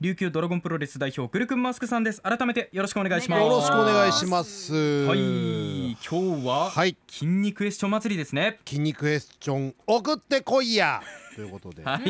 [0.00, 2.22] 琉球ドラゴンプロレス代表グルクンマスクさんです。
[2.22, 3.42] 改めてよろしくお願いします。
[3.42, 4.72] よろしくお願いします。
[5.06, 5.90] はい。
[5.90, 5.96] 今
[6.40, 8.60] 日ははい、筋肉クエスチョン祭りですね。
[8.64, 11.02] 筋肉クエスチョン送ってこいや。
[11.34, 12.00] ということで、は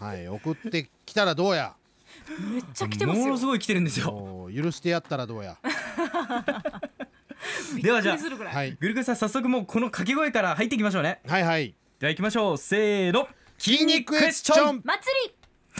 [0.00, 1.76] はい、い、送ってきたらどうや。
[2.52, 3.26] めっちゃ来てますよ。
[3.26, 4.50] ものすごい来てるんですよ。
[4.52, 5.56] 許してやったらどうや。
[7.80, 8.16] ではじゃあ
[8.48, 11.20] はい、グルクンさん早速もうこの掛け声から入っていきましょうね。
[11.28, 11.76] はい、はい。
[12.00, 12.58] では行きましょう。
[12.58, 13.28] せーの。
[13.58, 14.82] 筋肉クエスチョン。
[14.84, 15.34] 祭り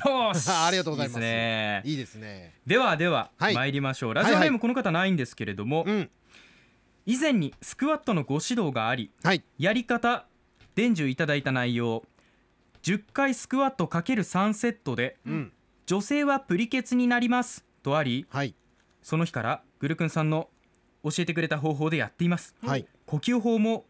[0.04, 1.16] よし ありがとうございます。
[1.16, 1.82] いいですね。
[1.84, 2.54] いいですね。
[2.66, 3.54] ではでは、はい。
[3.54, 4.14] 参りましょう。
[4.14, 6.10] ラジオネームこの方ないんですけれども、うん、
[7.06, 10.26] 以前にスクワットのご指導がありはい、やり方
[10.74, 12.04] 伝授いただいた内容
[12.82, 15.52] 10回スクワット ×3 セットでうん、
[15.86, 18.54] 女性はプリケツになりますとありはい、
[19.02, 20.48] その日からグルクンさんの
[21.04, 22.56] 教えてくれた方法でやっています。
[22.64, 23.84] はい、呼吸法も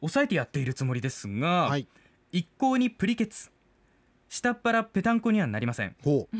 [0.00, 1.86] 抑えてやっているつもりですが、はい。
[2.32, 3.50] 一向にプリケツ
[4.34, 6.36] 下っ腹ぺたんこにはなりませんほう、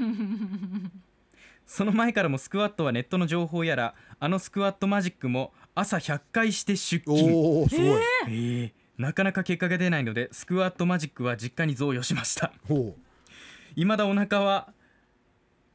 [1.64, 7.86] その前からもスクワットはネットの情報やらあのスクワットマジックも朝100回して出勤おお、すごい。
[8.26, 12.94] えーなかなか結果が出ないのでスクワットマジックは実家に贈与しましたほ
[13.74, 14.68] 未だお腹は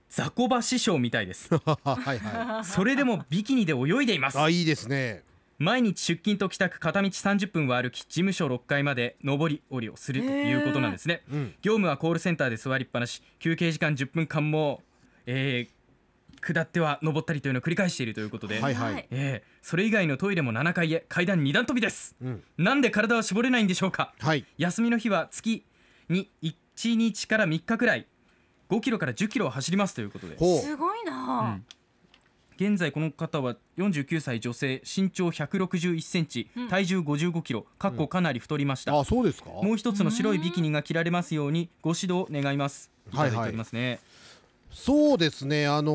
[0.07, 1.59] 雑魚場師匠みたいですう。
[1.83, 4.41] はい、はそれでもビキニで泳いでいますい。
[4.41, 5.23] あ、いいですね。
[5.59, 13.21] 毎日出勤と帰宅片道30分は歩き事務所6階まで上り下りをするということなんですね、うん、業務はコールセンターで座りっぱなし。
[13.39, 14.81] 休憩時間10分間も、
[15.25, 15.79] えー
[16.41, 19.01] 下っては上ったりというのを繰り返しているということで、はい、ははい。
[19.01, 19.05] い。
[19.11, 22.16] えーそれ以外のトイレも7階へ階段2段飛びです。
[22.21, 24.13] うん、なんで体は絞れないんでしょうか？
[24.19, 24.45] はい。
[24.57, 25.66] 休みの日は月
[26.07, 28.07] に1日から3日くらい
[28.69, 30.38] 5キロから10キロを走りますということで。
[30.38, 31.41] すごいな。
[31.41, 31.66] うん
[32.59, 36.67] 現在この方は49歳女性身長161センチうん。
[36.67, 39.49] 体重55キロかっこかなり太りました、あ、そうですか？
[39.49, 42.91] もう一つの白いビキニが着られますようにご指導願います。
[43.11, 43.99] いただいておりますね、
[44.71, 45.91] そうですね、あの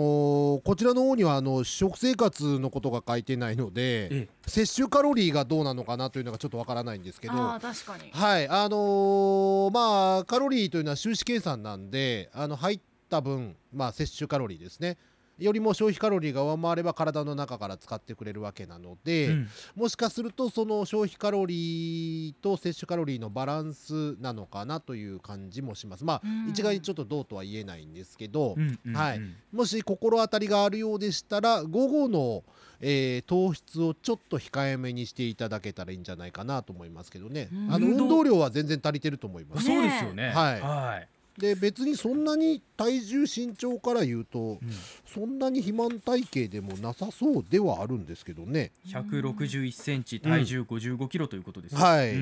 [0.58, 4.28] ーこちらの方にはあの食生活のことが書いてないので、え。
[4.46, 8.10] 摂取カロリーがどうなのかなというのがちょっとわからないんですけど、あー確かに。
[8.10, 14.96] はい、あのーまあカロリーというのは収支計算なんで、あの入った分、まあ摂取カロリーですね。
[15.38, 19.48] よりも消費カロリーが上回れば体の中から使ってくれるわけなので、うん。
[19.74, 26.04] もしかするとその消費カロリーと摂取カロリーのバランスなのかなという感じもします。
[26.04, 26.48] まあ、うん。
[26.48, 28.56] 一概にちょっとどうとは言えないんですけど、
[28.94, 32.42] はいうんもし心当たりがあるようでしたら午後の、
[32.80, 37.48] えー糖質をちょっと控えめにしていただけたらいいんじゃないかなと思いますけどね。
[37.52, 37.72] うん。
[37.72, 39.66] あの運動運動量は全然足りてると思います。
[39.66, 40.30] そうですよね。
[40.30, 40.60] はい。
[40.60, 41.08] はい
[41.38, 44.58] で別にそんなに体重身長から言うとうん
[45.06, 48.72] そんなに肥満体型でもなさそうではあるんですけどね。
[48.86, 52.16] 161センチ体重55キロということですよはい。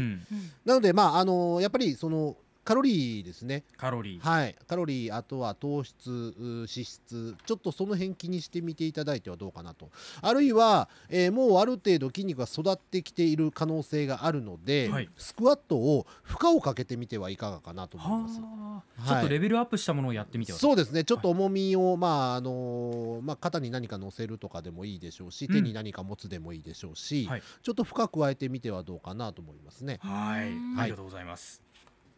[0.65, 3.65] なのでまああのやっぱりそのカロリーですね。
[3.77, 4.21] カロリー。
[4.21, 4.55] はい。
[4.69, 7.37] カロリーあとは糖質う脂質。
[7.45, 9.91] ちょっとその辺気にしてみていただいてはどうかなと。
[10.21, 15.09] あるいは、えーもうある程度筋肉が育ってきている可能性があるので、はい。
[15.17, 18.41] スクワットを負荷をかけてみてはいかがかなと思います。
[18.41, 21.03] はいちょっとレベルアップしたものをやってみてはそうですね。
[21.03, 25.55] ちょっと重みを、まああのーまあ、肩に何か乗せるとかでもいいでしょうし、うん。
[25.55, 27.43] 手に何か持つでもいいでしょうし、はい。
[27.63, 29.99] ちょっと負荷加えてみてはどうかなと思いますね。
[30.01, 30.51] はい。
[30.51, 30.79] うん。
[30.79, 31.63] ありがとうございます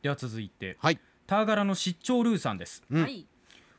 [0.05, 2.83] では続いてはい、ターガラの失調ルーさんです。
[2.91, 3.03] うん。
[3.03, 3.27] はい。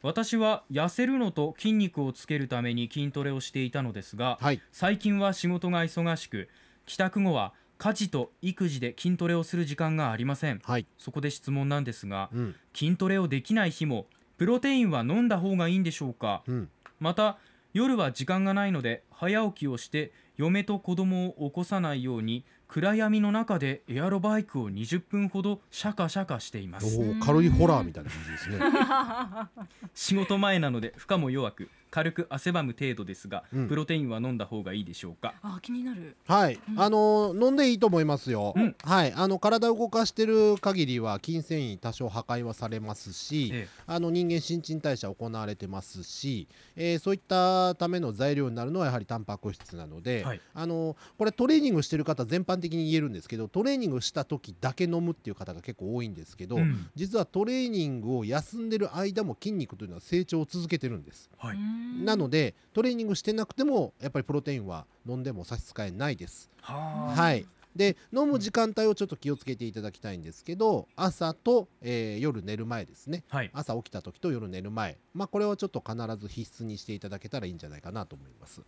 [0.02, 4.60] 私は痩せるのと筋肉をつけるために筋トレをしていたのですがはい。
[4.72, 6.50] 最近は仕事が忙しく
[6.88, 10.62] 帰宅後は家事と育児で筋トレをする時間がありません。
[10.64, 12.56] はい、そこで質問なんですがうん。
[12.74, 14.08] 筋トレをできない日も
[14.40, 16.42] プロテインは飲んだ方がいいんでしょうか？
[16.48, 16.70] うん、
[17.00, 17.38] また
[17.74, 28.60] 夜は時間がないので早起きをして嫁と子供を起こさないように暗闇の中でエアロバイクを20分ほどシャカシャカしていまおすーカロリーホラーみたいな感じですね。
[29.94, 33.68] 仕事前なので負荷も弱く軽く汗ばむ程度ですが、うん。
[33.70, 35.34] プロテインは飲んだ方がいいでしょうか？
[35.42, 36.18] あ気になる。
[36.28, 36.82] はい、うん。
[36.82, 38.52] あのー飲んでいいと思いますよ。
[38.54, 38.76] うん。
[38.84, 50.42] はい、あの体を動かしてる限りは筋繊維多少破壊はされますし、えあの人間新陳代謝行われてますし、えーそういったための材料になるのはやはりタンパク質なので、はい。
[50.54, 56.90] あのこれトレーニングしてる方全般的に言えるんですけど、トレーニングした時だけ飲むっていう方が結構多いんですけど、うん。
[56.94, 61.30] 実はトレーニングを休んでる間も筋肉というのは成長を続けてるんです。
[61.38, 61.58] はい、
[62.04, 66.50] なのでトレーニングしてなくてもやっぱりプロテインは飲んでも差し支えないです。
[66.62, 67.22] はあ。
[67.22, 67.46] はい。
[67.76, 73.24] で飲む時間帯をちょっと気をつけていただきたいんですけど朝と、えー夜寝る前ですね。
[73.30, 73.52] はい。
[73.54, 74.98] 朝起きた時と夜寝る前。
[75.14, 78.62] まあこれはちょっと必ず必須にしていただけたらいいんじゃないかなと思います。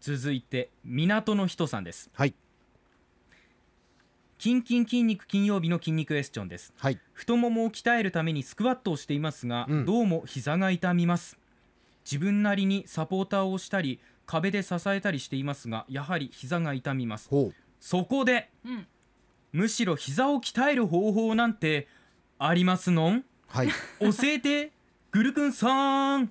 [0.00, 2.10] 続いて港の人さんです。
[2.14, 2.34] はい。
[4.38, 6.72] 筋筋筋肉金曜日の筋肉エスチョンです。
[6.76, 6.98] はい。
[7.12, 9.84] 太ももを鍛えるためにスクワットをしていますが、うん。
[9.86, 11.38] どうも膝が痛みます
[12.04, 17.28] 自分なりにサポーターをしたり壁で支えたりしていますがやはり膝が痛みます。
[17.28, 17.54] ほう。
[17.80, 18.86] そこでうん。
[19.52, 21.86] むしろ膝を鍛える方法なんて
[22.38, 23.24] ありますのん？
[23.46, 23.68] はい。
[24.00, 24.72] 教えて
[25.12, 26.30] グルクンさん。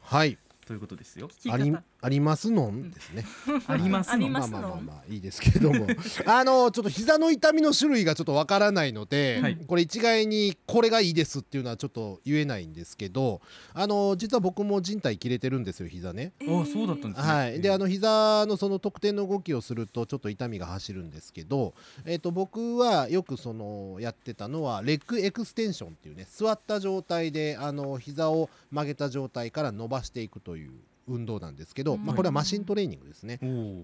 [0.00, 0.38] はい。
[0.66, 1.28] ということですよ。
[1.28, 3.24] 聞きあり方ありますのんですね。
[3.66, 5.86] ありますのまあまあまあまあいいですけれども。
[6.26, 9.56] あのちょっと膝の痛みの種類がちょっとわからないので、はい。
[9.66, 13.40] これ一概にこれがいいですっていうのはちょっと言えないんですけど
[13.72, 16.32] あの実は僕も靭帯切れてるんですよ膝ね。
[16.40, 16.62] えー。
[16.62, 17.32] あそうだったんですね。
[17.32, 21.72] はい、であの膝のその特定の動きをするとちょっと痛みが走るんですけど、
[22.04, 30.70] えー、と僕はよくそのやってたのはレッグエクステンションっていうね座った状態であの膝を曲げた状態から伸ばしていくという
[31.06, 32.04] 運動なんですけど、うん。
[32.04, 33.38] まあ、これはマシントレーニングですね。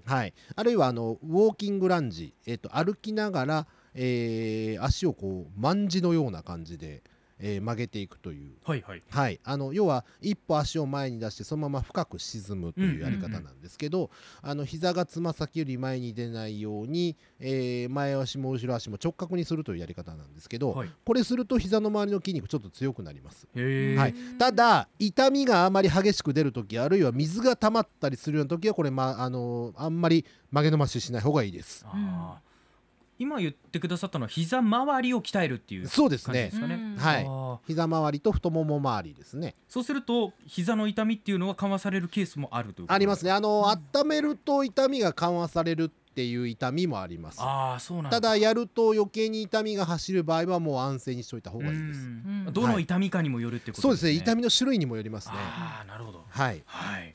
[0.04, 7.02] はい、あるいはあのウォーキングランジ、えっと歩きながら、えー足をこう卍のような感じで、
[7.40, 9.02] えー曲げていくという、はいはい。
[9.08, 14.10] はい、あの要は一歩足を前に出してそのまま深く沈むというやり方なんですけど、
[14.42, 20.90] あの膝がつま先より前に出ないように、えー前足も後ろ足も直角にするというやり方なんですけど、はい。
[21.04, 23.48] これすると膝の周りの筋肉ちょっと強くなります。
[23.54, 24.14] はい。
[24.38, 31.84] ただ痛みがあまり激しく出るときあるいは水が溜まったりするようなときはこれ、まあのあんまり曲げ伸ばししない方がいいです。
[31.86, 32.49] あー
[33.20, 36.50] 今言ってくださったのは膝周りを鍛えるっていうそうですね。
[36.50, 36.96] 感じですかね、うん。
[36.96, 37.60] はい。
[37.66, 39.54] 膝周りと太もも周りですね。
[39.68, 43.30] そうすると膝の痛みっていうのは緩和されるケースもあるということありますね。
[43.30, 47.42] ねあの、温めると痛みが緩和されるっていう痛みもあります。
[47.42, 52.00] ああそうなんただやると余計に痛みが走る場合はもう安静にしといた方がいいです。
[52.00, 52.44] うん。
[52.46, 52.52] うん。
[52.54, 54.12] どの痛みかにもよるってことそうですね。
[54.12, 55.34] 痛みみの種類にもよりますね。
[55.36, 56.24] ああなるほど。
[56.26, 56.62] はい。
[56.64, 57.14] はい。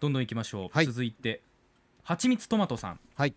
[0.00, 0.86] どんどん行きましょう、はい。
[0.86, 1.40] 続いて
[2.02, 3.00] はちみつトマトさん。
[3.14, 3.34] はい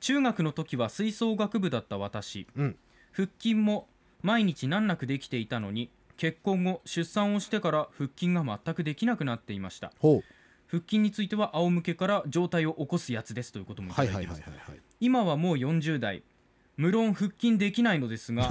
[0.00, 2.76] 中学の時は吹奏楽部だった私、うん。
[3.12, 3.88] 腹筋も
[4.22, 9.92] 毎日難なくできていたのに結婚後出産をしてから腹筋が全くできなくなっていました。
[9.98, 10.22] ほ
[10.66, 14.42] 腹筋については仰向けから状態を起こすやつですということもういただいてます、
[15.00, 16.22] 今はもう40代。
[16.76, 18.48] 無論腹筋できないのですが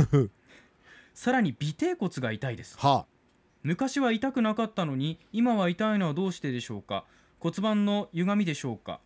[1.15, 2.77] さらに尾てい骨が痛いです。
[2.77, 3.05] は
[3.63, 7.05] 昔は痛くなかったのに今は痛いのはどうしてでしょうか。
[7.39, 8.99] 骨盤の歪みでしょうか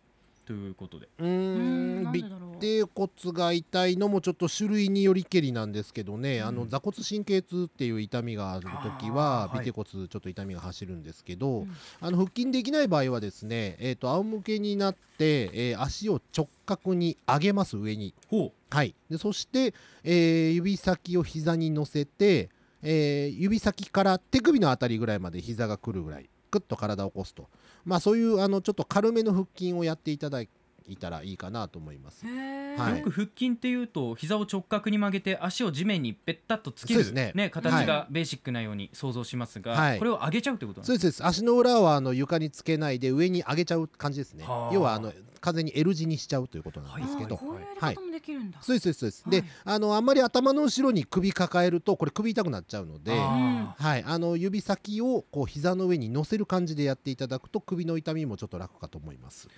[0.44, 1.08] ということで。
[1.18, 2.02] あうん。
[2.02, 2.56] ん尾なんでだろう。
[2.58, 6.56] てい骨が痛いのもちょっと種類によりけりなんですけどね、あうん。
[6.56, 8.68] の座骨神経痛っていう痛みがある
[8.98, 11.76] 時は尾てい骨ちょっと痛みが走るんですけど、うん。
[12.00, 22.50] あの腹筋できない場合はですね、えー、と仰向けになって、えー足を直角に上げます上に、ほはい、でそして、えー指先を膝に乗せて、
[22.82, 27.48] えー指先から手首のあたりぐらいまで膝が来るぐらいクッと体を起こすと、
[27.84, 30.40] まあ、そういうあのちょっと軽めの腹筋をやっていただ
[30.86, 32.26] いたらいいかなと思います。
[32.26, 32.98] はい。
[32.98, 37.50] よく腹筋っていうと膝を直角に曲げて足を地面にペッタッとつける、そうですね。
[37.50, 39.98] 形がベーシックなように想像しますが、はい。
[39.98, 41.26] これを上げちゃうってことなんそうですそうです。
[41.26, 44.44] 足の裏はあの床につけないで上に上げちゃう感じですね。
[44.44, 44.74] はあ。
[44.74, 48.58] 要はあの完全に L 字にしちゃうということなんですけど、あこういうやり方もできるんだ。
[48.62, 49.22] そうですそうです。
[49.22, 49.42] そうです、はい。
[49.42, 59.48] であのあんまり頭の後ろに首抱えるとこれ首痛くなっちゃうのであはい、あの指先をこう膝の上に乗せる感じでやっていただくと首の痛みもちょっと楽かと思います。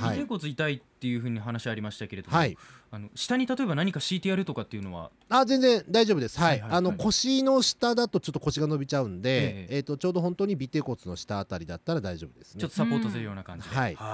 [0.00, 2.56] はい痛いっていうふうに話ありましたけれども、はい、
[2.90, 5.10] あの下に例えば何か敷いてやるとかっていうのは？
[5.28, 6.38] あ全然大丈夫です。
[6.38, 6.78] はい、はいはいはい。
[6.78, 9.76] あの腰の下だとちょっと腰が伸びちゃうんで、ええ。
[9.76, 12.60] えっ、とちょうど本当に尾てい骨の下あたりだったら大丈夫ですね。
[12.60, 12.76] ちょっと。
[12.76, 13.80] サポートするような感じで、うん。
[13.80, 13.94] はい。
[13.94, 14.04] じゃ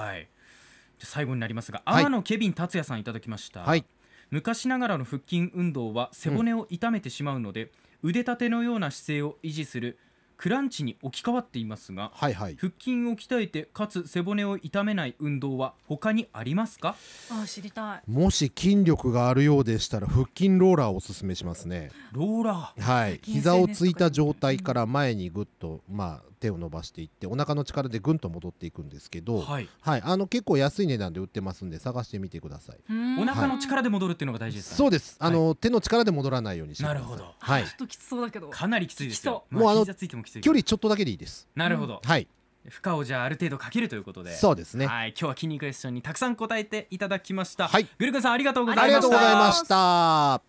[1.03, 2.03] あ最後になりますがはい。
[2.03, 3.85] 天野ケビン達也さんいただきました、はい。
[4.31, 7.71] 昔ながらの腹筋運動は背骨を痛めてしまうので、
[8.03, 9.97] 腕立てのような姿勢を維持する
[10.39, 12.55] クランチに置き換わっていますがはいはい。
[12.55, 16.95] 腹筋を鍛えてかつ背骨を痛めない運動は他にありますか？
[17.29, 18.01] あ知りたい。
[18.09, 21.91] もし筋力があるようでしたら腹筋ローラーをおすすめしますね。
[22.13, 32.77] ローラーはい、筋膝をついた状態から前にぐっと、まあ、手を伸ばしていってお腹の力でぐんと戻っていくんですけど、はいはい、あの結構安い値段で売ってますんで探してみてください。
[33.19, 35.17] お腹の力で戻るっていうのが大事ですか、ねそうです。
[35.19, 37.01] あの、手の力で戻らないようにしてください。
[37.03, 37.69] なるほどはいちょ。
[37.71, 38.49] っときつそうだけど。
[38.49, 41.47] かなりきついですよきもうあの膝ついてもきつい距離ちょっとだけでいいです。
[41.55, 42.27] なるほど、はい。
[42.67, 44.85] 負荷をじゃあある程度かけるということでそうですね。
[44.85, 50.48] はい今日は筋肉クエスチョンにたくさん答えていただきましたはいグルクンさんありがとうござありがとういましたございました。